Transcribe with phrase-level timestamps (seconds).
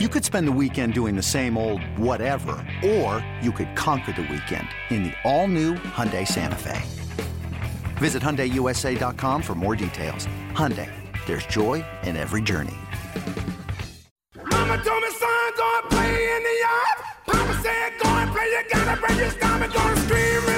[0.00, 4.22] You could spend the weekend doing the same old whatever, or you could conquer the
[4.22, 6.82] weekend in the all-new Hyundai Santa Fe.
[7.98, 10.26] Visit HyundaiUSA.com for more details.
[10.50, 10.90] Hyundai,
[11.26, 12.74] there's joy in every journey.
[14.34, 16.98] Mama told me, son, go and play in the yard.
[17.26, 20.53] Papa said, go and play, you gotta your stomach, scream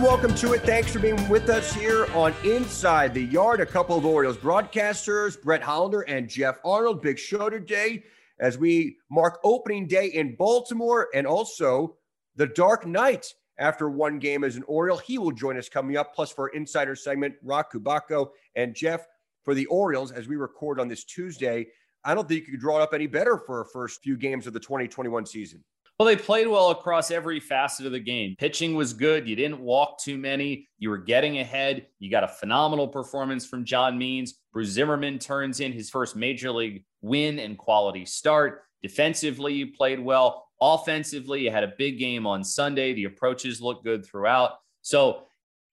[0.00, 0.62] And welcome to it.
[0.62, 3.60] Thanks for being with us here on Inside the Yard.
[3.60, 7.02] A couple of Orioles broadcasters, Brett Hollander and Geoff Arnold.
[7.02, 8.04] Big show today
[8.38, 11.98] as we mark opening day in Baltimore and also
[12.34, 14.96] the Dark Knight after one game as an Oriole.
[14.96, 16.14] He will join us coming up.
[16.14, 19.06] Plus, for our insider segment, Roch Kubatko and Jeff
[19.44, 21.66] for the Orioles as we record on this Tuesday.
[22.06, 24.46] I don't think you could draw it up any better for our first few games
[24.46, 25.62] of the 2021 season.
[26.00, 28.34] Well, they played well across every facet of the game.
[28.38, 29.28] Pitching was good.
[29.28, 30.66] You didn't walk too many.
[30.78, 31.88] You were getting ahead.
[31.98, 34.40] You got a phenomenal performance from John Means.
[34.50, 38.62] Bruce Zimmermann turns in his first major league win and quality start.
[38.82, 40.46] Defensively, you played well.
[40.62, 42.94] Offensively, you had a big game on Sunday.
[42.94, 44.52] The approaches looked good throughout.
[44.80, 45.24] So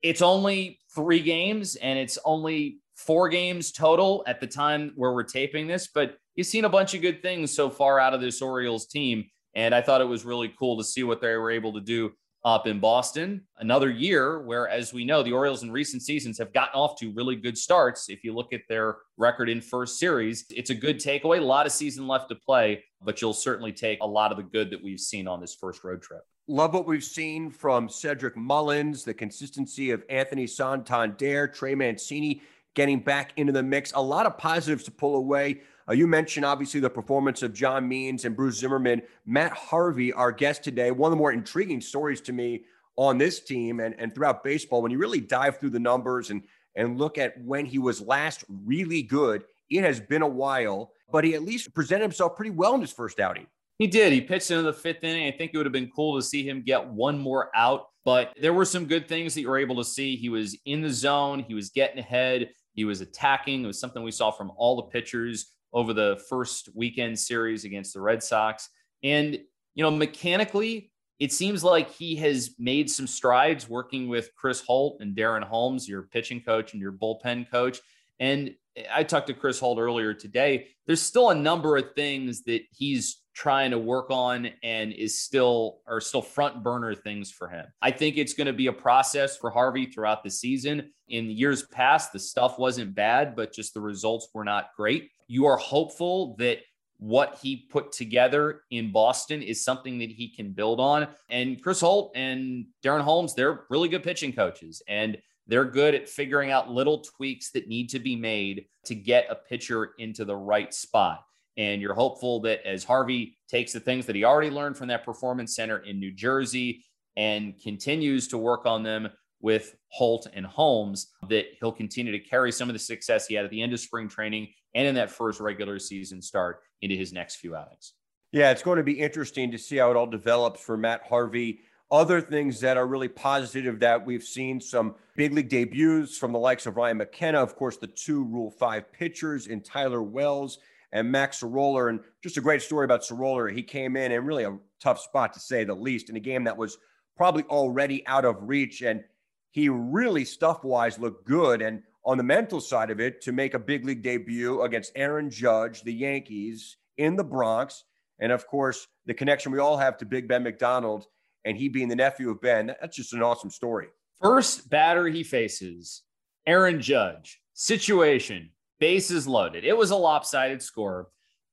[0.01, 5.23] it's only three games and it's only four games total at the time where we're
[5.23, 8.41] taping this, but you've seen a bunch of good things so far out of this
[8.41, 9.23] Orioles team.
[9.57, 12.11] And I thought it was really cool to see what they were able to do
[12.45, 13.41] up in Boston.
[13.57, 17.11] Another year where, as we know, the Orioles in recent seasons have gotten off to
[17.13, 18.07] really good starts.
[18.07, 21.39] If you look at their record in first series, it's a good takeaway.
[21.39, 24.43] A lot of season left to play, but you'll certainly take a lot of the
[24.43, 26.21] good that we've seen on this first road trip.
[26.47, 32.43] Love what we've seen from Cedric Mullins, the consistency of Anthony Santander, Trey Mancini
[32.75, 33.91] getting back into the mix.
[33.93, 35.61] A lot of positives to pull away.
[35.89, 39.01] Uh, you mentioned obviously the performance of John Means and Bruce Zimmermann.
[39.25, 42.65] Matt Harvey, our guest today, one of the more intriguing stories to me
[42.97, 44.81] on this team and, and throughout baseball.
[44.81, 46.43] When you really dive through the numbers and
[46.75, 51.23] and look at when he was last really good, it has been a while, but
[51.23, 53.47] he at least presented himself pretty well in his first outing.
[53.79, 54.13] He did.
[54.13, 55.27] He pitched into the fifth inning.
[55.27, 58.31] I think it would have been cool to see him get one more out, but
[58.39, 60.15] there were some good things that you were able to see.
[60.15, 63.63] He was in the zone, he was getting ahead, he was attacking.
[63.63, 67.93] It was something we saw from all the pitchers over the first weekend series against
[67.93, 68.69] the Red Sox.
[69.03, 69.39] And,
[69.75, 74.97] you know, mechanically, it seems like he has made some strides working with Chris Holt
[75.01, 77.79] and Darren Holmes, your pitching coach and your bullpen coach.
[78.19, 78.55] And
[78.93, 80.67] I talked to Chris Holt earlier today.
[80.85, 85.79] There's still a number of things that he's trying to work on and is still
[85.87, 87.65] are still front burner things for him.
[87.81, 90.91] I think it's going to be a process for Harvey throughout the season.
[91.07, 95.11] In years past, the stuff wasn't bad, but just the results were not great.
[95.27, 96.59] You are hopeful that
[96.99, 101.07] what he put together in Boston is something that he can build on.
[101.29, 105.17] And Chris Holt and Darren Holmes, they're really good pitching coaches and
[105.47, 109.35] they're good at figuring out little tweaks that need to be made to get a
[109.35, 111.23] pitcher into the right spot.
[111.55, 115.05] And you're hopeful that as Harvey takes the things that he already learned from that
[115.05, 116.83] performance center in New Jersey
[117.15, 119.09] and continues to work on them
[119.39, 123.45] with Holt and Holmes, that he'll continue to carry some of the success he had
[123.45, 127.11] at the end of spring training and in that first regular season start into his
[127.11, 127.93] next few outings.
[128.31, 131.61] Yeah, it's going to be interesting to see how it all develops for Matt Harvey.
[131.89, 136.37] Other things that are really positive that we've seen some big league debuts from the
[136.37, 140.59] likes of Ryan McKenna, of course, the two Rule 5 pitchers in Tyler Wells
[140.91, 141.89] and Mac Sceroler.
[141.89, 143.47] And just a great story about Sceroler.
[143.47, 146.43] He came in in really a tough spot to say the least in a game
[146.43, 146.77] that was
[147.15, 148.83] probably already out of reach.
[148.83, 149.03] And
[149.49, 151.63] he really stuff wise looked good.
[151.63, 155.29] And on the mental side of it, to make a big league debut against Aaron
[155.29, 157.83] Judge, the Yankees in the Bronx.
[158.19, 161.05] And of course, the connection we all have to Big Ben McDonald
[161.43, 162.73] and he being the nephew of Ben.
[162.79, 163.87] That's just an awesome story.
[164.21, 166.03] First batter he faces,
[166.47, 167.41] Aaron Judge.
[167.53, 169.65] Situation bases loaded.
[169.65, 171.09] It was a lopsided score,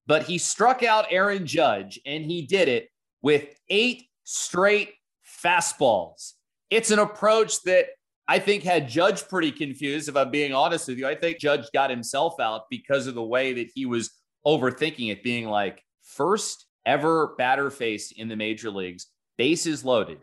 [0.06, 2.88] but he struck out Aaron Judge and he did it
[3.22, 4.92] with eight straight
[5.44, 6.34] fastballs.
[6.70, 7.86] It's an approach that
[8.26, 11.06] I think had Judge pretty confused, if I'm being honest with you.
[11.06, 14.10] I think Judge got himself out because of the way that he was
[14.46, 19.06] overthinking it, being like, first ever batter face in the major leagues,
[19.36, 20.18] bases loaded,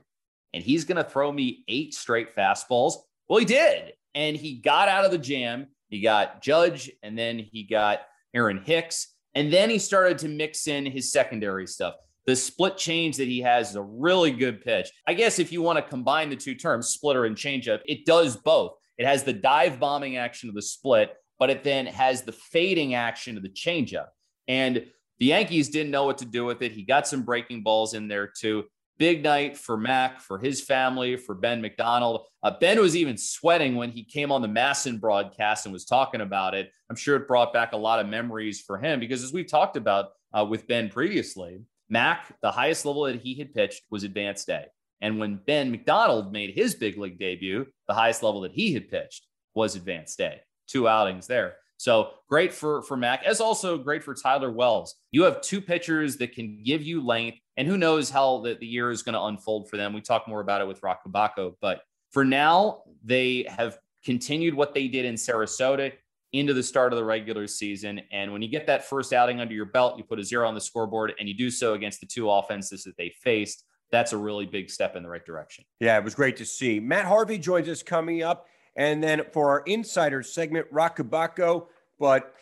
[0.54, 2.96] and he's going to throw me eight straight fastballs.
[3.28, 3.94] Well, he did.
[4.14, 5.68] And he got out of the jam.
[5.88, 8.02] He got Judge, and then he got
[8.34, 9.08] Aaron Hicks.
[9.34, 11.96] And then he started to mix in his secondary stuff.
[12.28, 14.90] The split change that he has is a really good pitch.
[15.08, 18.36] I guess if you want to combine the two terms, splitter and changeup, it does
[18.38, 18.74] both.
[18.98, 22.94] It has the dive bombing action of the split, but it then has the fading
[22.94, 24.08] action of the changeup.
[24.48, 24.86] And
[25.20, 26.72] the Yankees didn't know what to do with it.
[26.72, 28.66] He got some breaking balls in there too.
[29.02, 32.28] big night for Mac, for his family, for Ben McDonald.
[32.44, 36.22] Uh, ben was even sweating when he came on the MASN broadcast and was talking
[36.22, 36.70] about it.
[36.88, 39.76] I'm sure it brought back a lot of memories for him because, as we've talked
[39.76, 41.62] about uh, with Ben previously,
[41.92, 44.66] Mac, the highest level that he had pitched was advanced A.
[45.02, 48.90] And when Ben McDonald made his big league debut, the highest level that he had
[48.90, 50.40] pitched was advanced A.
[50.68, 51.56] Two outings there.
[51.76, 54.96] So great for for Mac, as also great for Tyler Wells.
[55.12, 58.68] You have two pitchers that can give you length, and who knows how the, the
[58.68, 59.92] year is going to unfold for them.
[59.92, 64.74] We talk more about it with Roch Kubatko, but for now, they have continued what
[64.74, 65.92] they did in Sarasota
[66.34, 68.02] into the start of the regular season.
[68.12, 70.56] And when you get that first outing under your belt, you put a zero on
[70.56, 73.66] the scoreboard, and you do so against the two offenses that they faced.
[73.92, 75.66] That's a really big step in the right direction.
[75.80, 76.80] Yeah, it was great to see.
[76.80, 78.48] Matt Harvey joins us coming up.
[78.78, 81.68] And then for our insider segment, Roch Kubatko.
[82.00, 82.34] But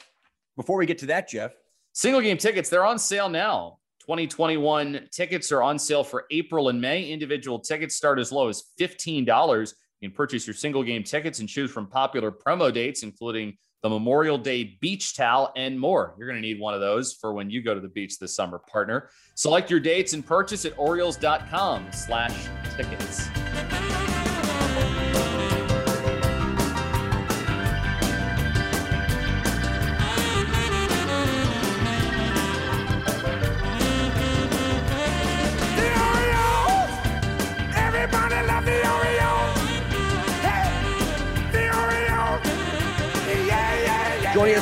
[0.56, 1.52] before we get to that, Geoff,
[1.94, 3.80] single game tickets, they're on sale now.
[4.02, 7.06] 2021 tickets are on sale for April and May.
[7.06, 9.74] Individual tickets start as low as $15.
[10.02, 13.90] You can purchase your single game tickets and choose from popular promo dates, including the
[13.90, 16.16] Memorial Day beach towel and more.
[16.18, 18.36] You're going to need one of those for when you go to the beach this
[18.36, 19.10] summer, partner.
[19.36, 22.36] Select your dates and purchase at Orioles.com slash
[22.76, 23.30] tickets.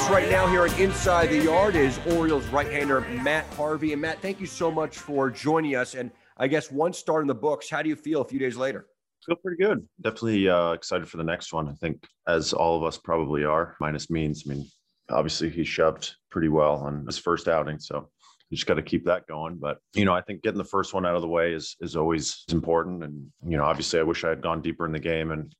[0.08, 3.94] Us right now here at Inside the Yard is Orioles right-hander Matt Harvey.
[3.94, 5.96] And Matt, thank you so much for joining us.
[5.96, 7.70] And I guess one start in the books.
[7.70, 8.88] How do you feel a few days later?
[9.26, 9.86] Feel pretty good.
[10.02, 11.68] Definitely uh, excited for the next one.
[11.68, 14.44] I think, as all of us probably are, minus means.
[14.48, 14.66] I mean,
[15.10, 18.10] obviously he shoved pretty well on his first outing, so
[18.50, 19.58] you just got to keep that going.
[19.58, 21.96] But you know, I think getting the first one out of the way is is
[21.96, 23.04] always important.
[23.04, 25.54] And you know, obviously, I wish I had gone deeper in the game and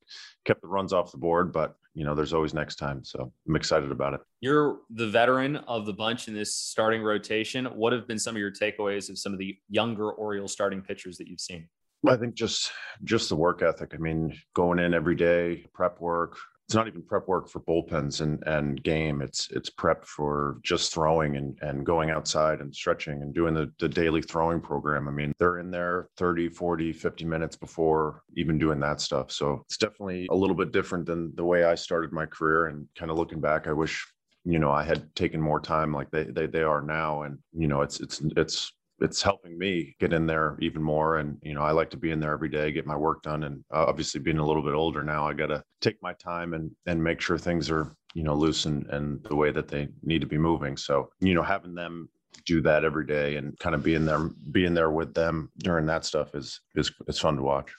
[0.46, 1.52] kept the runs off the board.
[1.52, 3.04] But you know, there's always next time.
[3.04, 4.22] So I'm excited about it.
[4.40, 7.66] You're the veteran of the bunch in this starting rotation.
[7.66, 11.18] What have been some of your takeaways of some of the younger Orioles starting pitchers
[11.18, 11.68] that you've seen?
[12.08, 12.72] I think just
[13.04, 13.94] just the work ethic.
[13.94, 16.38] I mean, going in every day, prep work,
[16.68, 19.22] it's not even prep work for bullpens and, and game.
[19.22, 23.72] It's it's prep for just throwing and, and going outside and stretching and doing the,
[23.80, 25.08] the daily throwing program.
[25.08, 29.32] I mean, they're in there 30, 40, 50 minutes before even doing that stuff.
[29.32, 32.66] So it's definitely a little bit different than the way I started my career.
[32.66, 34.06] And kind of looking back, I wish
[34.44, 37.22] you know I had taken more time like they they, they are now.
[37.22, 41.38] And you know, it's it's it's it's helping me get in there even more and
[41.42, 43.64] you know i like to be in there every day get my work done and
[43.74, 46.72] uh, obviously being a little bit older now i got to take my time and
[46.88, 50.22] and make sure things are you know loose and, and the way that they need
[50.22, 50.76] to be moving.
[50.76, 52.10] So you know having them
[52.46, 56.04] do that every day and kind of being there being there with them during that
[56.04, 57.72] stuff is is it's fun to watch.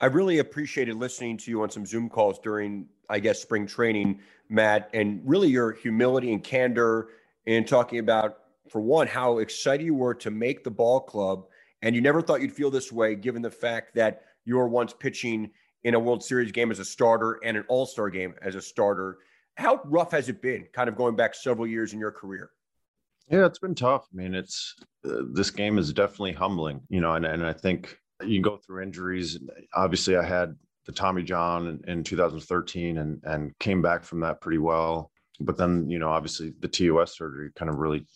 [0.00, 4.20] I really appreciated listening to you on some zoom calls during i guess spring training
[4.48, 7.08] matt and really your humility and candor
[7.46, 8.38] in talking about
[8.72, 11.44] for one, how excited you were to make the ball club.
[11.82, 14.94] And you never thought you'd feel this way, given the fact that you were once
[14.94, 15.50] pitching
[15.84, 18.62] in a World Series game as a starter and an All Star game as a
[18.62, 19.18] starter.
[19.56, 22.50] How rough has it been, kind of going back several years in your career?
[23.28, 24.08] Yeah, it's been tough.
[24.12, 24.74] I mean, it's
[25.04, 28.82] uh, this game is definitely humbling, you know, and, and I think you go through
[28.82, 29.38] injuries.
[29.74, 34.40] Obviously, I had the Tommy John in, in 2013 and and came back from that
[34.40, 35.10] pretty well.
[35.40, 38.06] But then, you know, obviously the TOS surgery kind of really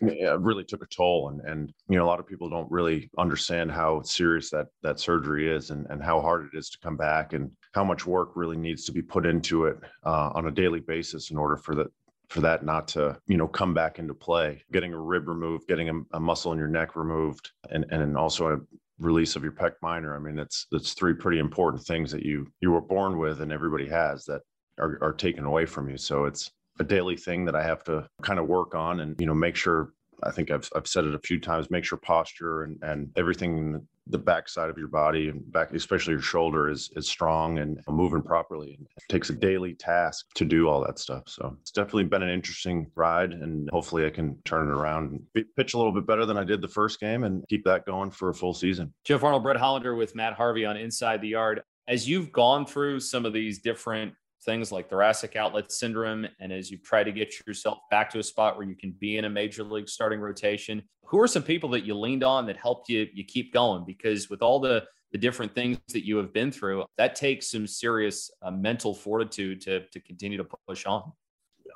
[0.00, 3.70] really took a toll and and you know a lot of people don't really understand
[3.70, 7.32] how serious that that surgery is and and how hard it is to come back
[7.32, 10.80] and how much work really needs to be put into it uh, on a daily
[10.80, 11.88] basis in order for that
[12.28, 14.62] for that not to you know come back into play.
[14.72, 18.54] Getting a rib removed getting a, a muscle in your neck removed and and also
[18.54, 18.58] a
[18.98, 20.14] release of your pec minor.
[20.14, 23.52] I mean it's it's three pretty important things that you you were born with and
[23.52, 24.42] everybody has that
[24.78, 25.98] are, are taken away from you.
[25.98, 26.50] So it's
[26.80, 29.56] a daily thing that I have to kind of work on and, you know, make
[29.56, 33.10] sure I think I've, I've said it a few times, make sure posture and, and
[33.16, 37.58] everything, the back side of your body and back, especially your shoulder is, is strong
[37.58, 38.78] and moving properly.
[38.80, 41.24] It takes a daily task to do all that stuff.
[41.26, 45.46] So it's definitely been an interesting ride and hopefully I can turn it around and
[45.56, 48.10] pitch a little bit better than I did the first game and keep that going
[48.10, 48.92] for a full season.
[49.04, 51.62] Geoff Arnold, Brett Hollander with Matt Harvey on Inside the Yard.
[51.88, 56.70] As you've gone through some of these different things like thoracic outlet syndrome, and as
[56.70, 59.30] you try to get yourself back to a spot where you can be in a
[59.30, 63.06] major league starting rotation, who are some people that you leaned on that helped you
[63.12, 63.84] you keep going?
[63.84, 67.66] Because with all the the different things that you have been through, that takes some
[67.66, 71.12] serious uh, mental fortitude to to continue to push on.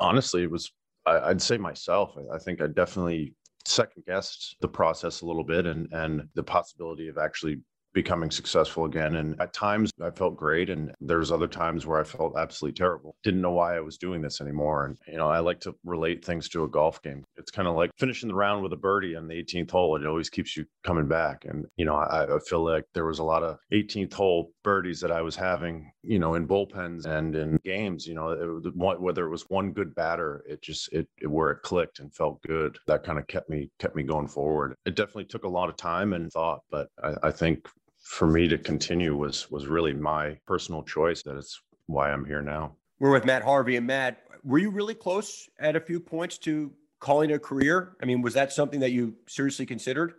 [0.01, 0.73] Honestly, it was
[1.07, 2.17] I, would say myself.
[2.33, 7.09] I think I definitely second guessed the process a little bit and and the possibility
[7.09, 7.61] of actually
[7.97, 9.17] becoming successful again.
[9.17, 10.69] And at times I felt great.
[10.69, 13.17] And there's other times where I felt absolutely terrible.
[13.25, 14.85] Didn't know why I was doing this anymore.
[14.85, 17.25] And, you know, I like to relate things to a golf game.
[17.39, 19.97] It's kind of like finishing the round with a birdie on the 18th hole.
[19.97, 21.47] It always keeps you coming back.
[21.47, 25.01] And, you know, I, I feel like there was a lot of 18th hole birdies
[25.01, 29.25] that I was having, you know, in bullpens and in games, you know, it, whether
[29.25, 32.77] it was one good batter, it just, it, it where it clicked and felt good.
[32.89, 34.75] That kind of kept me, kept me going forward.
[34.85, 37.67] It definitely took a lot of time and thought, but I, I think
[38.07, 41.23] for me to continue was was really my personal choice.
[41.25, 42.77] That is why I'm here now.
[43.01, 44.23] We're with Matt Harvey and Matt.
[44.45, 47.97] Were you really close at a few points to calling a career?
[48.01, 50.15] I mean, was that something that you seriously considered?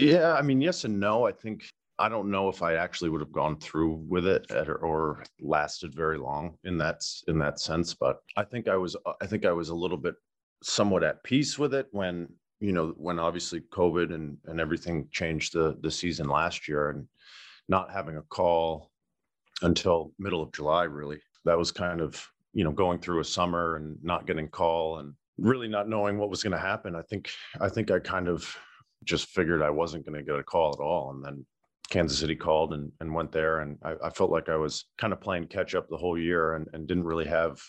[0.00, 1.26] Yeah, I mean, yes and no.
[1.26, 5.22] I think I don't know if I actually would have gone through with it or
[5.40, 7.92] lasted very long in that in that sense.
[7.92, 10.14] But I think I was I think I was a little bit
[10.62, 12.28] somewhat at peace with it when
[12.60, 17.06] you know when obviously COVID and and everything changed the the season last year and
[17.68, 18.90] not having a call
[19.62, 21.18] until middle of July, really.
[21.44, 25.14] That was kind of, you know, going through a summer and not getting call and
[25.38, 26.94] really not knowing what was going to happen.
[26.94, 28.54] I think, I think I kind of
[29.04, 31.10] just figured I wasn't going to get a call at all.
[31.10, 31.46] And then
[31.90, 33.60] Kansas City called and, and went there.
[33.60, 36.54] And I, I felt like I was kind of playing catch up the whole year
[36.54, 37.60] and, and didn't really have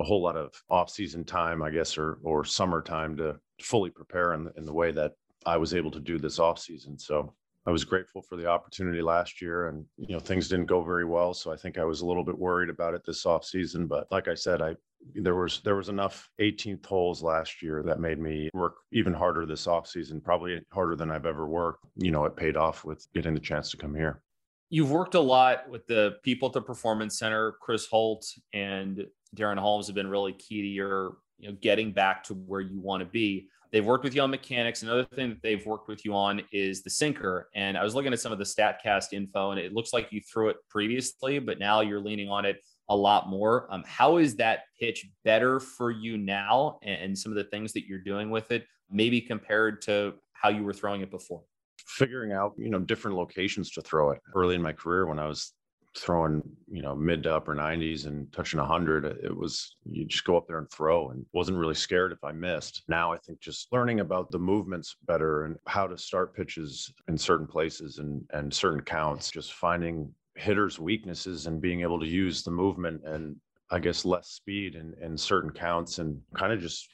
[0.00, 3.90] a whole lot of off season time, I guess, or, or summer time to fully
[3.90, 5.12] prepare in the, in the way that
[5.46, 6.98] I was able to do this off season.
[6.98, 7.34] So
[7.66, 11.04] I was grateful for the opportunity last year, and you know things didn't go very
[11.04, 13.86] well, so I think I was a little bit worried about it this off season.
[13.86, 14.76] But like I said, I
[15.14, 19.46] there was there was enough 18th holes last year that made me work even harder
[19.46, 21.86] this off season, probably harder than I've ever worked.
[21.96, 24.22] You know, it paid off with getting the chance to come here.
[24.68, 27.52] You've worked a lot with the people at the Performance Center.
[27.60, 32.24] Chris Holt and Darren Holmes have been really key to your you know getting back
[32.24, 33.48] to where you want to be.
[33.72, 34.84] They've worked with you on mechanics.
[34.84, 37.48] Another thing that they've worked with you on is the sinker.
[37.56, 40.20] And I was looking at some of the StatCast info, and it looks like you
[40.20, 43.66] threw it previously, but now you're leaning on it a lot more.
[43.70, 47.72] Um, how is that pitch better for you now, and, and some of the things
[47.72, 51.42] that you're doing with it, maybe compared to how you were throwing it before?
[51.86, 54.20] Figuring out, you know, different locations to throw it.
[54.36, 55.52] Early in my career, when I was
[55.96, 60.24] throwing you know mid to upper 90s and touching 100 uh, it was you just
[60.24, 63.38] go up there and throw and wasn't really scared if i missed now i think
[63.40, 68.22] just learning about the movements better and how to start pitches in certain places and
[68.32, 73.36] and certain counts just finding hitters weaknesses and being able to use the movement and
[73.70, 76.88] i guess less speed in, in certain counts and kind of just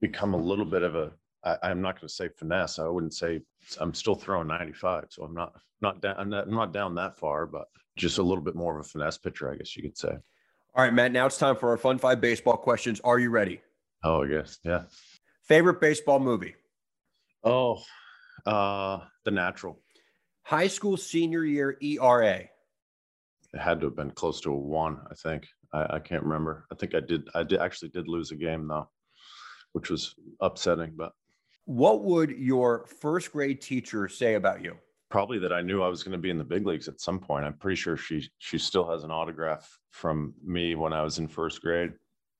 [0.00, 1.10] become a little bit of a
[1.44, 2.78] I, am not going to say finesse.
[2.78, 3.42] I wouldn't say
[3.78, 6.14] I'm still throwing 95, so I'm not not down.
[6.16, 7.66] I'm not, I'm not down that far, but
[7.96, 10.10] just a little bit more of a finesse pitcher, I guess you could say.
[10.74, 11.12] All right, Matt.
[11.12, 13.00] Now it's time for our fun five baseball questions.
[13.04, 13.60] Are you ready?
[14.02, 14.58] Oh, I guess.
[14.64, 14.82] Yeah.
[15.42, 16.54] Favorite baseball movie?
[17.44, 17.80] Oh,
[18.46, 19.78] uh, The Natural.
[20.42, 22.40] High school senior year ERA.
[23.54, 25.46] It had to have been close to a one, I think.
[25.72, 26.66] I, I can't remember.
[26.72, 27.28] I think I did.
[27.34, 28.88] I did actually did lose a game though,
[29.72, 30.92] which was upsetting.
[30.96, 31.12] But
[31.64, 34.76] what would your first grade teacher say about you?
[35.14, 37.20] Probably that I knew I was going to be in the big leagues at some
[37.20, 37.44] point.
[37.44, 41.28] I'm pretty sure she she still has an autograph from me when I was in
[41.28, 41.92] first grade.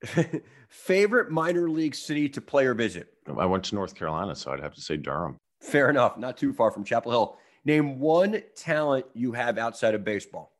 [0.71, 3.14] Favorite minor league city to play or visit?
[3.38, 5.37] I went to North Carolina, so I'd have to say Durham.
[5.61, 6.19] Fair enough.
[6.19, 7.38] Not too far from Chapel Hill.
[7.64, 10.50] Name one talent you have outside of baseball.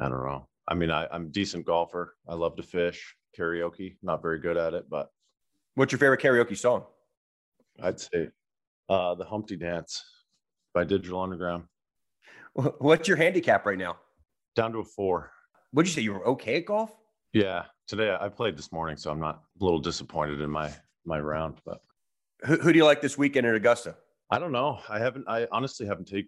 [0.00, 0.48] I don't know.
[0.66, 2.16] I mean, I, I'm a decent golfer.
[2.28, 3.98] I love to fish, karaoke.
[4.02, 5.12] Not very good at it, but.
[5.76, 6.86] What's your favorite karaoke song?
[7.80, 8.30] I'd say
[8.88, 10.02] uh, the Humpty Dance
[10.74, 11.64] by Digital Underground.
[12.54, 13.96] What's your handicap right now?
[14.56, 15.32] Down to a four.
[15.72, 16.02] What'd you say?
[16.02, 16.94] You were okay at golf?
[17.32, 20.70] Yeah, today I played this morning, so I'm not a little disappointed in my
[21.06, 21.60] my round.
[21.64, 21.80] But
[22.44, 23.96] who, who do you like this weekend at Augusta?
[24.30, 24.80] I don't know.
[24.88, 25.24] I haven't.
[25.28, 26.26] I honestly haven't take,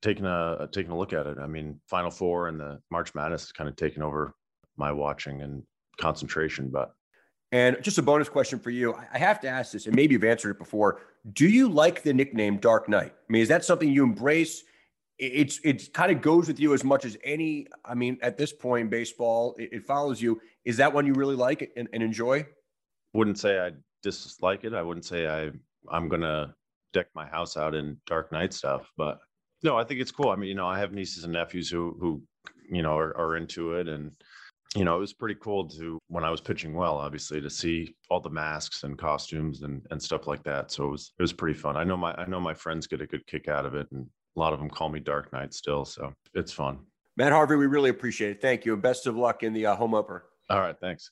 [0.00, 1.36] taken a taken a look at it.
[1.38, 4.34] I mean, Final Four and the March Madness has kind of taken over
[4.78, 5.62] my watching and
[6.00, 6.70] concentration.
[6.70, 6.92] But
[7.52, 8.94] and just a bonus question for you.
[9.12, 11.02] I have to ask this, and maybe you've answered it before.
[11.32, 13.12] Do you like the nickname Dark Knight?
[13.12, 14.62] I mean, is that something you embrace?
[15.18, 17.66] It's it kind of goes with you as much as any.
[17.84, 20.40] I mean, at this point baseball, it, it follows you.
[20.64, 22.46] Is that one you really like and, and enjoy?
[23.14, 23.70] Wouldn't say I
[24.02, 24.74] dislike it.
[24.74, 25.50] I wouldn't say I
[25.90, 26.54] I'm gonna
[26.92, 29.18] deck my house out in Dark Knight stuff, but
[29.62, 30.30] no, I think it's cool.
[30.30, 32.22] I mean, you know, I have nieces and nephews who who
[32.70, 34.12] you know are, are into it and
[34.76, 37.94] you know, it was pretty cool to when I was pitching well, obviously, to see
[38.10, 40.70] all the masks and costumes and and stuff like that.
[40.70, 41.76] So it was it was pretty fun.
[41.76, 44.06] I know my I know my friends get a good kick out of it, and
[44.36, 45.84] a lot of them call me Dark Knight still.
[45.84, 46.78] So it's fun.
[47.16, 48.42] Matt Harvey, we really appreciate it.
[48.42, 50.24] Thank you, and best of luck in the uh, home opener.
[50.50, 51.10] All right, thanks.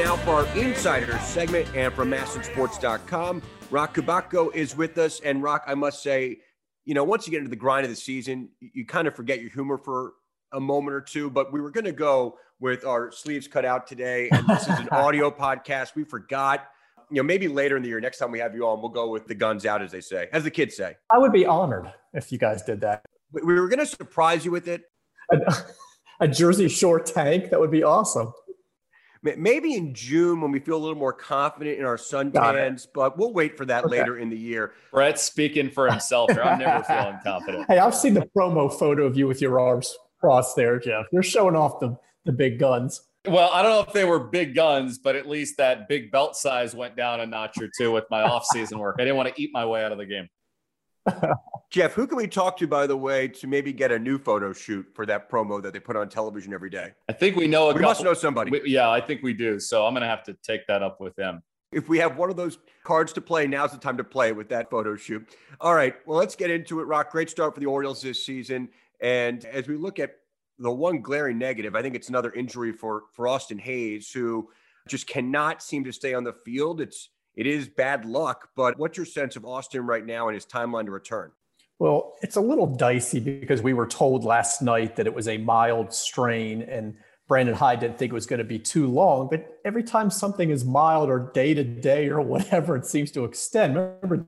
[0.00, 5.20] Now for our insider segment, and from MASNsports.com, Roch Kubatko is with us.
[5.20, 6.38] And Roch, I must say,
[6.86, 9.14] you know, once you get into the grind of the season, you, you kind of
[9.14, 10.14] forget your humor for
[10.54, 11.28] a moment or two.
[11.28, 14.78] But we were going to go with our sleeves cut out today, and this is
[14.78, 15.94] an audio podcast.
[15.94, 16.66] We forgot.
[17.10, 19.10] You know, maybe later in the year, next time we have you on, we'll go
[19.10, 20.96] with the guns out, as they say, as the kids say.
[21.10, 23.04] I would be honored if you guys did that.
[23.32, 24.80] We we were going to surprise you with it.
[25.30, 25.54] A,
[26.20, 28.32] a Jersey Shore tank, that would be awesome.
[29.22, 32.72] May- Maybe in June when we feel a little more confident in our Got it.
[32.72, 33.98] suntans, but we'll wait for that Okay.
[33.98, 34.72] later in the year.
[34.92, 36.42] Brett's speaking for himself here.
[36.42, 37.66] I'm never feeling confident.
[37.68, 41.06] Hey, I've seen the promo photo of you with your arms crossed there, Geoff.
[41.12, 43.02] You're showing off the, the big guns.
[43.28, 46.36] Well, I don't know if they were big guns, but at least that big belt
[46.36, 48.96] size went down a notch or two with my off-season work.
[48.98, 50.26] I didn't want to eat my way out of the game.
[51.70, 54.52] Geoff, who can we talk to, by the way, to maybe get a new photo
[54.52, 56.92] shoot for that promo that they put on television every day?
[57.08, 57.88] I think we know a We couple.
[57.90, 58.50] must know somebody.
[58.50, 59.60] we- yeah, I think we do.
[59.60, 61.42] So I'm going to have to take that up with them.
[61.72, 64.48] If we have one of those cards to play, now's the time to play with
[64.48, 65.24] that photo shoot.
[65.60, 66.84] All right, well, let's get into it.
[66.84, 68.68] Roch, great start for the Orioles this season.
[69.00, 70.16] And as we look at
[70.58, 74.50] the one glaring negative, I think it's another injury for for Austin Hays, who
[74.88, 76.80] just cannot seem to stay on the field.
[76.80, 80.46] It's it is bad luck, but what's your sense of Austin right now and his
[80.46, 81.30] timeline to return?
[81.78, 85.38] Well, it's a little dicey because we were told last night that it was a
[85.38, 86.94] mild strain and
[87.30, 89.28] Brandon Hyde didn't think it was going to be too long.
[89.30, 93.24] But every time something is mild or day to day or whatever, it seems to
[93.24, 93.76] extend.
[93.76, 94.26] Remember,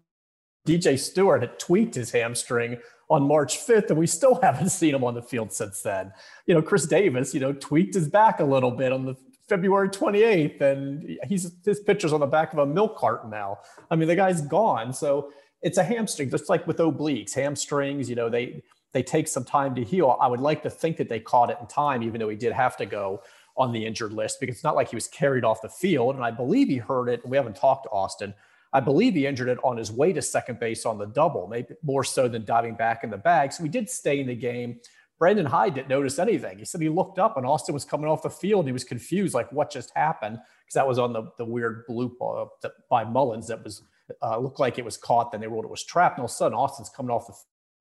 [0.67, 2.79] DJ Stewart had tweaked his hamstring
[3.11, 6.13] on March 5th, and we still haven't seen him on the field since then.
[6.47, 9.17] You know, Chris Davis, you know, tweaked his back a little bit on the
[9.49, 13.59] February 28th, and he's his picture's on the back of a milk carton now.
[13.91, 14.93] I mean, the guy's gone.
[14.93, 19.45] So it's a hamstring, just like with obliques, hamstrings, you know, they they take some
[19.45, 20.17] time to heal.
[20.21, 22.53] I would like to think that they caught it in time, even though he did
[22.53, 23.23] have to go
[23.57, 26.15] on the injured list because it's not like he was carried off the field.
[26.15, 27.27] And I believe he heard it.
[27.27, 28.35] We haven't talked to Austin.
[28.73, 31.75] I believe he injured it on his way to second base on the double, maybe
[31.83, 33.53] more so than diving back in the bag.
[33.53, 34.81] So we did stay in the game.
[35.23, 36.59] Brandon Hyde didn't notice anything.
[36.59, 38.67] He said he looked up and Austin was coming off the field.
[38.67, 42.15] He was confused, like what just happened, because that was on the, the weird bloop
[42.21, 43.85] uh, by Mullins that was
[44.21, 45.31] uh, looked like it was caught.
[45.31, 46.19] Then they ruled it was trapped.
[46.19, 47.37] And all of a sudden, Austin's coming off the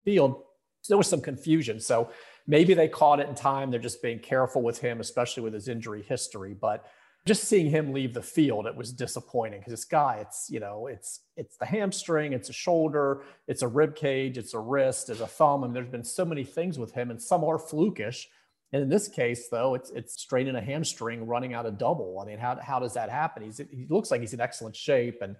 [0.06, 0.44] field.
[0.82, 1.80] So there was some confusion.
[1.80, 2.12] So
[2.46, 3.72] maybe they caught it in time.
[3.72, 6.54] They're just being careful with him, especially with his injury history.
[6.54, 6.86] But
[7.26, 10.88] just seeing him leave the field, it was disappointing because this guy, it's you know,
[10.88, 15.20] it's it's the hamstring, it's a shoulder, it's a rib cage, it's a wrist, it's
[15.20, 15.64] a thumb.
[15.64, 18.26] I mean, there's been so many things with him, and some are flukish.
[18.74, 22.20] And in this case, though, it's it's straining a hamstring, running out a double.
[22.20, 23.44] I mean, how how does that happen?
[23.44, 25.36] He's he looks like he's in excellent shape and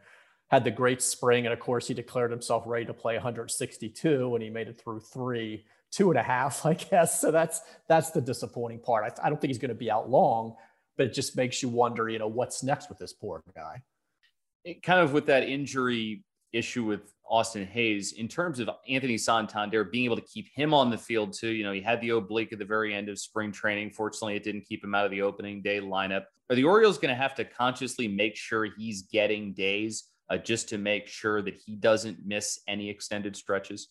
[0.50, 4.44] had the great spring, and of course, he declared himself ready to play 162, and
[4.44, 7.20] he made it through three, two and a half, I guess.
[7.20, 9.20] So that's that's the disappointing part.
[9.20, 10.56] I, I don't think he's going to be out long,
[11.02, 13.82] but it just makes you wonder, you know, what's next with this poor guy.
[14.64, 19.84] It, kind of with that injury issue with Austin Hays, in terms of Anthony Santander
[19.84, 21.50] being able to keep him on the field too.
[21.50, 23.90] You know, he had the oblique at the very end of spring training.
[23.90, 26.26] Fortunately, it didn't keep him out of the opening day lineup.
[26.52, 30.70] Are the Orioles going to have to consciously make sure he's getting days uh, just
[30.70, 33.88] to make sure that he doesn't miss any extended stretches?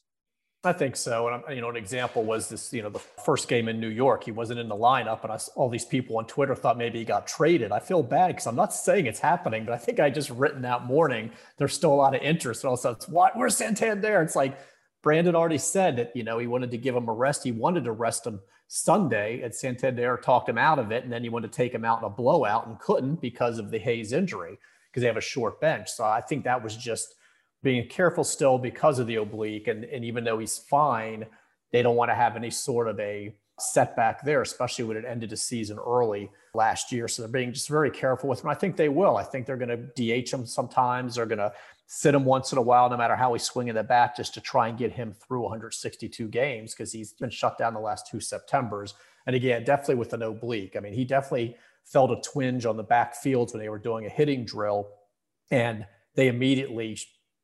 [0.62, 1.28] I think so.
[1.28, 2.70] And you know, an example was this.
[2.72, 5.38] You know, the first game in New York, he wasn't in the lineup, and I,
[5.56, 7.72] all these people on Twitter thought maybe he got traded.
[7.72, 10.60] I feel bad because I'm not saying it's happening, but I think I just written
[10.62, 11.30] that morning.
[11.56, 13.36] There's still a lot of interest, and all of a sudden, it's what?
[13.38, 14.20] Where's Santander?
[14.20, 14.58] It's like
[15.02, 17.42] Brandon already said that you know he wanted to give him a rest.
[17.42, 21.22] He wanted to rest him Sunday, and Santander talked him out of it, and then
[21.22, 24.12] he wanted to take him out in a blowout and couldn't because of the Hays
[24.12, 24.58] injury
[24.90, 25.88] because they have a short bench.
[25.88, 27.14] So I think that was just
[27.62, 29.68] being careful still because of the oblique.
[29.68, 31.26] And, and even though he's fine,
[31.72, 35.30] they don't want to have any sort of a setback there, especially when it ended
[35.30, 37.06] the season early last year.
[37.06, 38.50] So they're being just very careful with him.
[38.50, 39.16] I think they will.
[39.16, 41.14] I think they're going to DH him sometimes.
[41.14, 41.52] They're going to
[41.86, 44.40] sit him once in a while, no matter how he's swinging the bat, just to
[44.40, 48.20] try and get him through 162 games because he's been shut down the last two
[48.20, 48.94] Septembers.
[49.26, 50.76] And again, definitely with an oblique.
[50.76, 54.06] I mean, he definitely felt a twinge on the back fields when they were doing
[54.06, 54.88] a hitting drill.
[55.50, 56.96] And they immediately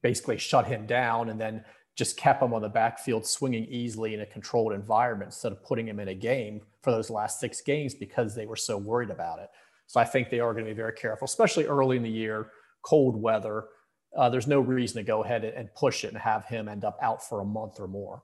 [0.02, 1.64] basically shut him down and then
[1.96, 5.88] just kept him on the backfield swinging easily in a controlled environment instead of putting
[5.88, 9.38] him in a game for those last six games because they were so worried about
[9.38, 9.48] it.
[9.86, 12.50] So I think they are going to be very careful, especially early in the year,
[12.82, 13.64] cold weather.
[14.16, 16.98] Uh, there's no reason to go ahead and push it and have him end up
[17.02, 18.22] out for a month or more.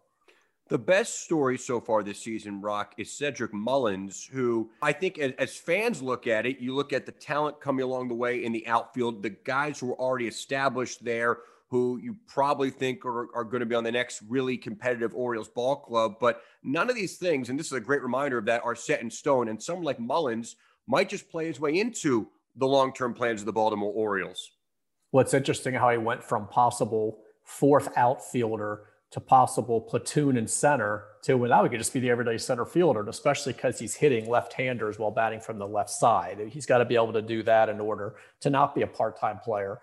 [0.68, 5.32] The best story so far this season, Roch, is Cedric Mullins, who I think as,
[5.38, 8.52] as fans look at it, you look at the talent coming along the way in
[8.52, 11.38] the outfield, the guys who are already established there,
[11.72, 15.48] who you probably think are, are going to be on the next really competitive Orioles
[15.48, 16.16] ball club.
[16.20, 19.00] But none of these things, and this is a great reminder of that, are set
[19.00, 19.48] in stone.
[19.48, 20.56] And someone like Mullins,
[20.86, 24.50] might just play his way into the long term plans of the Baltimore Orioles.
[25.12, 28.82] Well, it's interesting how he went from possible fourth outfielder
[29.12, 32.66] to possible platoon and center to well, now he could just be the everyday center
[32.66, 36.38] fielder, and especially because he's hitting left-handers while batting from the left side.
[36.50, 39.38] He's got to be able to do that in order to not be a part-time
[39.38, 39.80] player.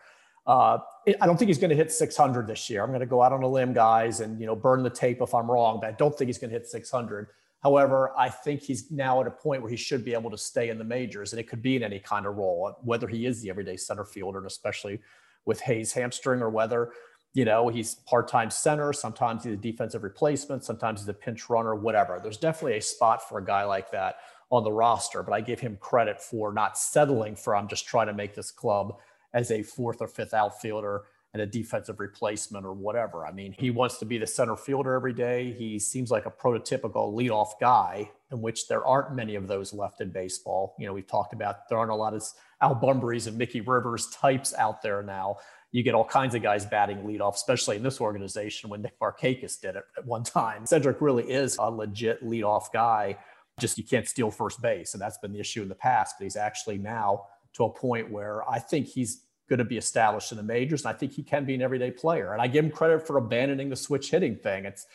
[0.49, 0.79] Uh,
[1.21, 2.81] I don't think he's going to hit 600 this year.
[2.81, 5.21] I'm going to go out on a limb, guys, and you know burn the tape
[5.21, 7.27] if I'm wrong, but I don't think he's going to hit 600.
[7.61, 10.69] However, I think he's now at a point where he should be able to stay
[10.69, 13.43] in the majors, and it could be in any kind of role, whether he is
[13.43, 14.99] the everyday center fielder, and especially
[15.45, 16.93] with Hays hamstring, or whether
[17.33, 18.91] you know, he's part-time center.
[18.91, 20.63] Sometimes he's a defensive replacement.
[20.63, 22.19] Sometimes he's a pinch runner, whatever.
[22.21, 24.15] There's definitely a spot for a guy like that
[24.49, 28.07] on the roster, but I give him credit for not settling for I'm just trying
[28.07, 28.97] to make this club
[29.33, 33.25] as a fourth or fifth outfielder and a defensive replacement or whatever.
[33.25, 35.53] I mean, he wants to be the center fielder every day.
[35.53, 40.01] He seems like a prototypical leadoff guy, in which there aren't many of those left
[40.01, 40.75] in baseball.
[40.79, 42.23] You know, we've talked about there aren't a lot of
[42.61, 45.37] Al Bumbrys and Mickey Rivers types out there now
[45.71, 49.59] you get all kinds of guys batting leadoff, especially in this organization when Nick Markakis
[49.59, 50.65] did it at one time.
[50.65, 53.17] Cedric really is a legit leadoff guy.
[53.59, 54.93] Just you can't steal first base.
[54.93, 56.15] And that's been the issue in the past.
[56.17, 57.25] But he's actually now
[57.59, 60.85] to a point where I think he's going to be established in the majors.
[60.85, 62.33] And I think he can be an everyday player.
[62.33, 64.65] And I give him credit for abandoning the switch hitting thing.
[64.65, 64.87] It's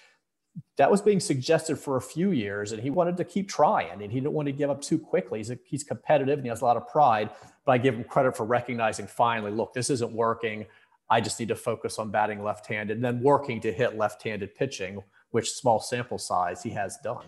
[0.77, 4.13] that was being suggested for a few years, and he wanted to keep trying, and
[4.13, 5.41] he didn't want to give up too quickly.
[5.41, 7.31] He's, a, he's competitive and he has a lot of pride,
[7.67, 10.67] but I give him credit for recognizing finally, look, this isn't working.
[11.11, 15.03] I just need to focus on batting left-handed and then working to hit left-handed pitching,
[15.33, 17.25] which small sample size he has done.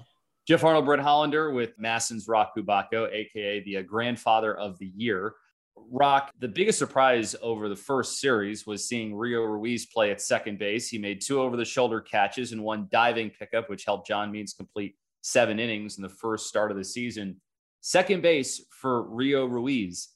[0.46, 5.34] Geoff Arnold, Brett Hollander with MASN's Roch Kubatko, aka the uh, grandfather of the year.
[5.76, 10.58] Roch, the biggest surprise over the first series was seeing Rio Ruiz play at second
[10.58, 10.88] base.
[10.88, 14.52] He made two over the shoulder catches and one diving pickup, which helped John Means
[14.52, 17.40] complete seven innings in the first start of the season.
[17.80, 20.10] Second base for Rio Ruiz.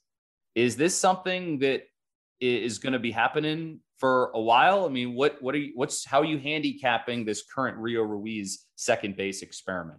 [0.54, 1.82] Is this something that
[2.40, 4.86] is going to be happening for a while?
[4.86, 8.66] I mean, what what are you what's how are you handicapping this current Rio Ruiz
[8.76, 9.98] second base experiment?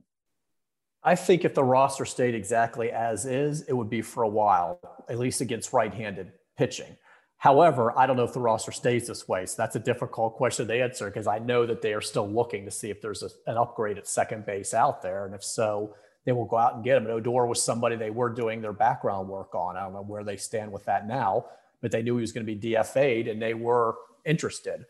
[1.04, 4.80] I think if the roster stayed exactly as is, it would be for a while,
[5.10, 6.96] at least against right handed pitching.
[7.38, 9.48] However, I don't know if the roster stays this way.
[9.48, 12.66] So that's a difficult question to answer because I know that they are still looking
[12.66, 15.26] to see if there's a, an upgrade at second base out there.
[15.26, 17.08] And if so, they will go out and get him.
[17.08, 19.76] And Odor was somebody they were doing their background work on.
[19.76, 21.46] I don't know where they stand with that now,
[21.82, 24.86] but they knew he was going to be DFA'd and they were interested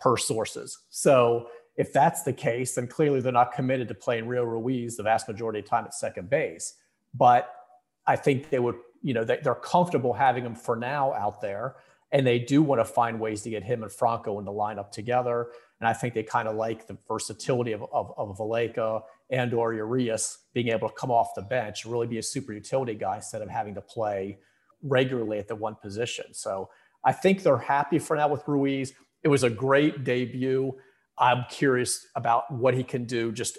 [0.00, 0.78] per sources.
[0.90, 5.02] So if that's the case, then clearly they're not committed to playing Rio Ruiz the
[5.02, 6.74] vast majority of time at second base.
[7.14, 7.52] But
[8.06, 11.76] I think they would, you know, they, are comfortable having him for now out there.
[12.12, 14.90] And they do want to find ways to get him and Franco in the lineup
[14.90, 15.48] together.
[15.80, 19.74] And I think they kind of like the versatility of, of, of Valaika and or
[19.74, 23.42] Urias being able to come off the bench, really be a super utility guy instead
[23.42, 24.38] of having to play
[24.82, 26.26] regularly at the one position.
[26.32, 26.70] So
[27.04, 28.92] I think they're happy for now with Ruiz.
[29.22, 30.74] It was a great debut.
[31.18, 33.58] I'm curious about what he can do just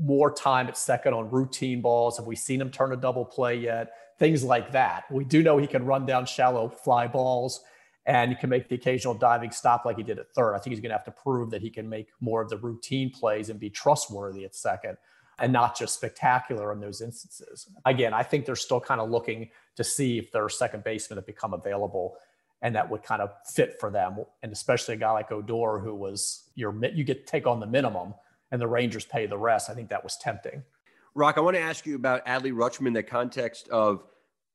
[0.00, 2.16] more time at second on routine balls.
[2.16, 3.90] Have we seen him turn a double play yet?
[4.18, 5.04] Things like that.
[5.10, 7.62] We do know he can run down shallow fly balls
[8.06, 10.54] and he can make the occasional diving stop like he did at third.
[10.54, 12.56] I think he's going to have to prove that he can make more of the
[12.56, 14.96] routine plays and be trustworthy at second
[15.38, 17.68] and not just spectacular in those instances.
[17.84, 21.16] Again, I think they're still kind of looking to see if there are second basemen
[21.16, 22.16] that become available
[22.66, 24.24] and that would kind of fit for them.
[24.42, 27.66] And especially a guy like Odor, who was your you get to take on the
[27.66, 28.12] minimum,
[28.50, 29.70] and the Rangers pay the rest.
[29.70, 30.64] I think that was tempting.
[31.14, 34.02] Roch, I want to ask you about Adley Rutschman in the context of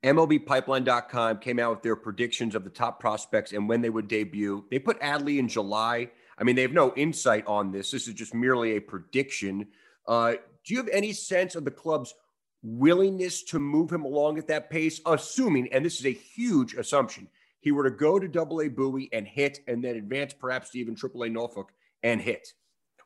[0.04, 4.66] MLBPipeline.com came out with their predictions of the top prospects and when they would debut.
[4.70, 6.10] They put Adley in July.
[6.38, 7.92] I mean, they have no insight on this.
[7.92, 9.68] This is just merely a prediction.
[10.06, 10.34] Uh,
[10.66, 12.14] do you have any sense of the club's
[12.62, 17.30] willingness to move him along at that pace, assuming, and this is a huge assumption,
[17.62, 20.80] he were to go to double A Bowie and hit, and then advance perhaps to
[20.80, 21.72] even triple A Norfolk
[22.04, 22.50] and hit.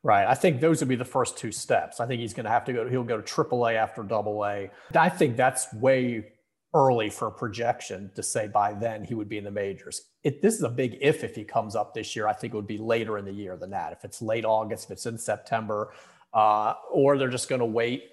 [0.01, 0.27] Right.
[0.27, 1.99] I think those would be the first two steps.
[1.99, 4.45] I think he's going to have to go, he'll go to triple A after double
[4.45, 4.69] A.
[4.95, 6.31] I think that's way
[6.75, 10.01] early for a projection to say by then he would be in the majors.
[10.23, 12.27] It, this is a big if if he comes up this year.
[12.27, 13.93] I think it would be later in the year than that.
[13.93, 15.93] If it's late August, if it's in September,
[16.33, 18.03] uh, or they're just going to wait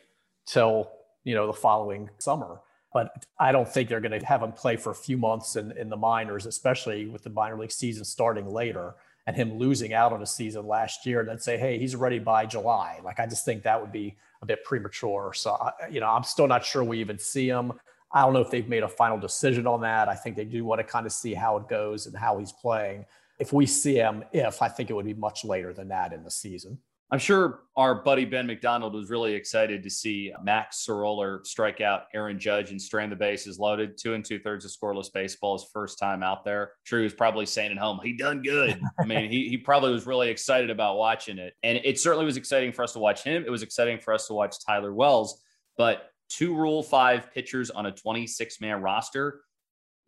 [0.47, 0.91] till
[1.25, 2.61] you know the following summer.
[2.95, 5.73] But I don't think they're going to have him play for a few months in,
[5.73, 8.95] in the minors, especially with the minor league season starting later
[9.27, 12.19] and him losing out on a season last year and then say, hey, he's ready
[12.19, 12.99] by July.
[13.05, 15.33] Like, I just think that would be a bit premature.
[15.35, 15.57] So,
[15.91, 17.73] you know, I'm still not sure we even see him.
[18.13, 20.09] I don't know if they've made a final decision on that.
[20.09, 22.53] I think they do want to kind of see how it goes and how he's
[22.53, 23.07] playing.
[23.39, 26.25] If we see him, if I think it would be much later than that in
[26.25, 26.79] the season.
[27.13, 32.05] I'm sure our buddy Ben McDonald was really excited to see Mac Sceroler strike out
[32.15, 33.99] Aaron Judge and strand the bases loaded.
[33.99, 36.73] Two and two thirds of scoreless baseball, his first time out there.
[36.89, 38.81] He was probably saying at home, he done good.
[38.99, 41.53] I mean, he, he probably was really excited about watching it.
[41.63, 43.45] And it certainly was exciting for us to watch him.
[43.47, 45.43] It was exciting for us to watch Tyler Wells.
[45.77, 49.43] But two Rule 5 pitchers on a 26 man roster,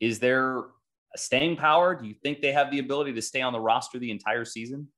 [0.01, 1.95] is there a staying power?
[1.95, 4.89] Do you think they have the ability to stay on the roster the entire season?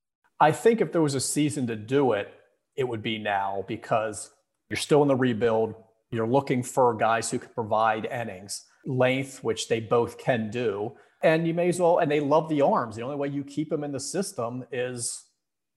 [0.41, 2.33] I think if there was a season to do it,
[2.77, 4.31] it would be now because
[4.69, 5.75] you're still in the rebuild.
[6.11, 10.93] You're looking for guys who can provide innings, length, which they both can do.
[11.23, 12.97] And you may as well, and they love the arms.
[12.97, 15.25] The only way you keep them in the system is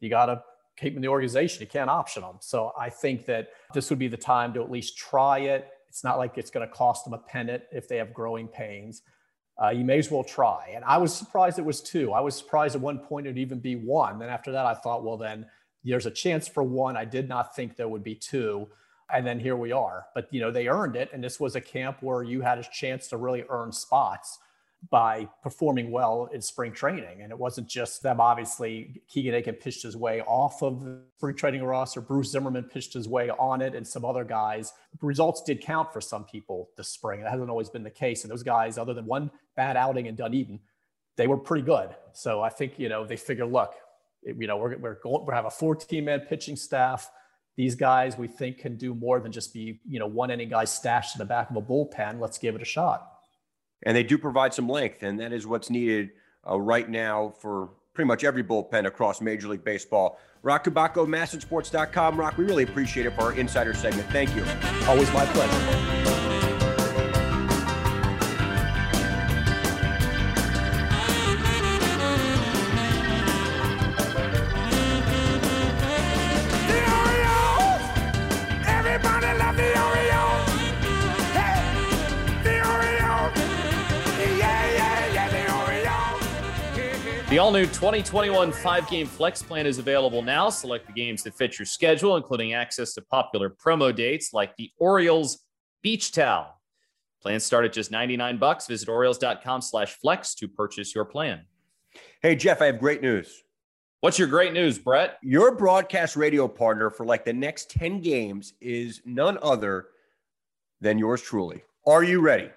[0.02, 0.44] you got to
[0.78, 1.62] keep them in the organization.
[1.62, 2.38] You can't option them.
[2.42, 5.70] So I think that this would be the time to at least try it.
[5.88, 9.02] It's not like it's going to cost them a pennant if they have growing pains
[9.62, 10.72] uh, you may as well try.
[10.74, 12.14] And I was surprised it was two.
[12.14, 14.20] I was surprised at one point it'd even be one.
[14.20, 15.46] Then after that, I thought, well, then
[15.84, 16.96] there's a chance for one.
[16.96, 18.68] I did not think there would be two.
[19.12, 20.06] And then here we are.
[20.14, 21.10] But, you know, they earned it.
[21.14, 24.40] And this was a camp where you had a chance to really earn spots
[24.90, 27.22] by performing well in spring training.
[27.22, 29.02] And it wasn't just them, obviously.
[29.10, 32.00] Keegan Akin pitched his way off of the spring training roster.
[32.00, 34.74] Bruce Zimmermann pitched his way on it, and some other guys.
[35.02, 37.22] Results did count for some people this spring.
[37.22, 38.24] That hasn't always been the case.
[38.24, 40.60] And those guys, other than one bad outing in Dunedin,
[41.18, 41.90] they were pretty good.
[42.14, 43.74] So I think, you know, they figure, look,
[44.24, 47.12] you know, we're, we're going, we have a 14 man pitching staff.
[47.58, 50.72] These guys we think can do more than just be, you know, one inning guys
[50.72, 52.22] stashed in the back of a bullpen.
[52.22, 53.19] Let's give it a shot
[53.84, 56.12] and they do provide some length, and that is what's needed
[56.50, 60.20] uh, right now for pretty much every bullpen across Major League Baseball.
[60.42, 62.18] Roch Kubatko, MASNsports.com.
[62.18, 64.10] Roch, we really appreciate it for our insider segment.
[64.10, 64.46] Thank you.
[64.88, 66.49] Always my pleasure.
[87.40, 90.50] The all new 2021 five game flex plan is available now.
[90.50, 94.70] Select the games that fit your schedule, including access to popular promo dates like the
[94.78, 95.46] Orioles
[95.82, 96.60] Beach Towel.
[97.22, 98.68] Plans start at just 99 bucks.
[98.68, 101.46] Visit Orioles.com slash flex to purchase your plan.
[102.22, 103.42] Hey, Geoff, I have great news.
[104.02, 105.18] What's your great news, Brett?
[105.24, 109.86] Your broadcast radio partner for like the next 10 games is none other
[110.82, 111.64] than yours truly.
[111.88, 112.50] Are you ready?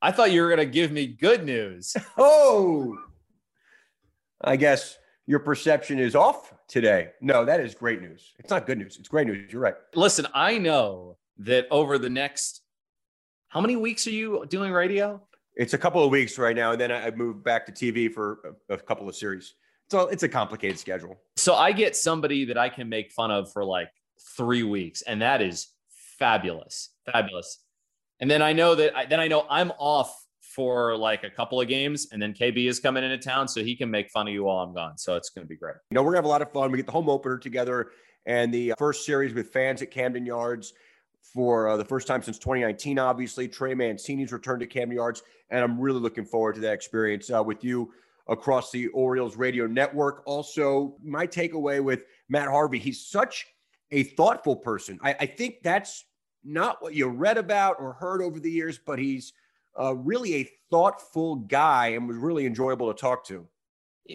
[0.00, 1.94] I thought you were going to give me good news.
[2.16, 2.96] oh,
[4.42, 7.10] I guess your perception is off today.
[7.20, 8.32] No, that is great news.
[8.38, 8.96] It's not good news.
[8.98, 9.52] It's great news.
[9.52, 9.74] You're right.
[9.94, 12.62] Listen, I know that over the next,
[13.48, 15.20] how many weeks are you doing radio?
[15.56, 18.56] It's a couple of weeks right now, and then I moved back to TV for
[18.68, 19.54] a, a couple of series.
[19.90, 21.20] So it's a complicated schedule.
[21.36, 23.88] So I get somebody that I can make fun of for like
[24.36, 25.68] three weeks, and that is
[26.18, 27.58] fabulous, fabulous.
[28.20, 30.14] And then I know that I, then I know I'm off
[30.54, 33.76] for like a couple of games, and then KB is coming into town, so he
[33.76, 34.98] can make fun of you while I'm gone.
[34.98, 35.76] So it's going to be great.
[35.90, 36.70] You know, we're gonna have a lot of fun.
[36.70, 37.90] We get the home opener together,
[38.26, 40.72] and the first series with fans at Camden Yards
[41.32, 42.98] for uh, the first time since 2019.
[42.98, 47.30] Obviously, Trey Mancini's return to Camden Yards, and I'm really looking forward to that experience
[47.30, 47.92] uh, with you
[48.28, 50.22] across the Orioles radio network.
[50.26, 53.46] Also, my takeaway with Matt Harvey, he's such
[53.90, 54.98] a thoughtful person.
[55.02, 56.04] I, I think that's
[56.44, 59.32] not what you read about or heard over the years, but he's
[59.78, 63.46] uh, really a thoughtful guy and was really enjoyable to talk to.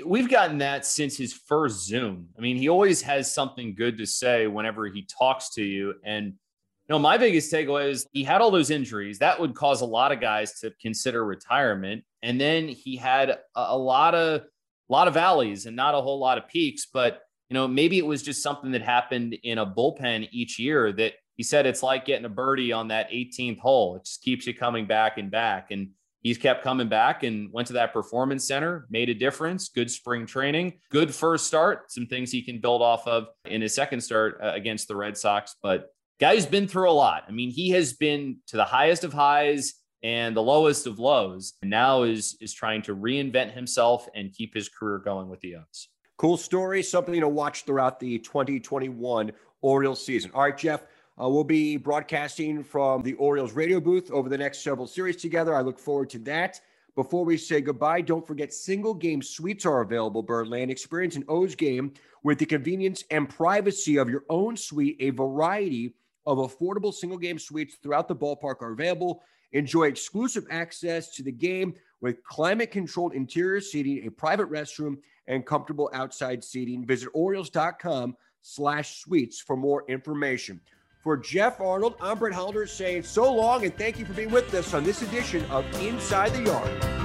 [0.06, 2.30] We've gotten that since his first Zoom.
[2.38, 5.94] I mean, he always has something good to say whenever he talks to you.
[6.04, 9.82] And you know, my biggest takeaway is he had all those injuries that would cause
[9.82, 12.04] a lot of guys to consider retirement.
[12.22, 16.02] And then he had a, a lot of a lot of valleys and not a
[16.02, 16.88] whole lot of peaks.
[16.91, 20.91] But you know, maybe it was just something that happened in a bullpen each year
[20.94, 23.95] that he said it's like getting a birdie on that 18th hole.
[23.98, 25.71] It just keeps you coming back and back.
[25.71, 25.89] And
[26.21, 29.69] he's kept coming back and went to that performance center, made a difference.
[29.69, 31.91] Good spring training, good first start.
[31.91, 35.17] Some things he can build off of in his second start uh, against the Red
[35.17, 35.56] Sox.
[35.62, 37.26] But guy's been through a lot.
[37.28, 41.54] I mean, he has been to the highest of highs and the lowest of lows,
[41.62, 45.56] and now is is trying to reinvent himself and keep his career going with the
[45.56, 45.89] O's.
[46.17, 50.32] Cool story, something to watch throughout the 2021 Orioles season.
[50.34, 50.84] All right, Geoff.
[51.21, 55.56] Uh, we'll be broadcasting from the Orioles radio booth over the next several series together.
[55.56, 56.60] I look forward to that.
[56.95, 60.71] Before we say goodbye, don't forget single game suites are available, Birdland.
[60.71, 64.97] Experience an O's game with the convenience and privacy of your own suite.
[64.99, 65.93] A variety
[66.25, 69.23] of affordable single game suites throughout the ballpark are available.
[69.51, 74.97] Enjoy exclusive access to the game with climate controlled interior seating, a private restroom,
[75.28, 76.86] and comfortable outside seating.
[76.86, 80.60] Visit Orioles.com slash suites for more information.
[81.06, 84.52] For Geoff Arnold, I'm Brett Hollander saying so long and thank you for being with
[84.56, 87.05] us on this edition of Inside the Yard.